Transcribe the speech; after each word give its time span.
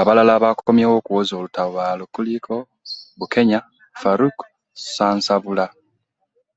Abalala 0.00 0.32
abakomyewo 0.38 0.94
okuwoza 1.00 1.32
olutabaalo 1.38 2.04
kuliko; 2.14 2.54
Bukenya 3.18 3.60
Farouk 4.00 4.38
Sansabula 4.94 5.66